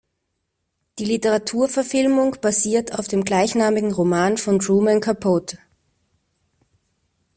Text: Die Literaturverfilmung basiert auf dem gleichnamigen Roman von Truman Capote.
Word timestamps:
Die 0.97 1.05
Literaturverfilmung 1.05 2.37
basiert 2.41 2.97
auf 2.97 3.07
dem 3.07 3.23
gleichnamigen 3.23 3.91
Roman 3.93 4.35
von 4.37 4.57
Truman 4.57 4.99
Capote. 4.99 5.59